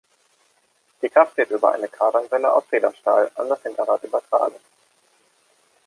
Die 1.03 1.09
Kraft 1.09 1.37
wird 1.37 1.51
über 1.51 1.73
eine 1.73 1.87
Kardanwelle 1.87 2.51
aus 2.51 2.65
Federstahl 2.65 3.29
an 3.35 3.49
das 3.49 3.61
Hinterrad 3.61 4.03
übertragen. 4.03 4.55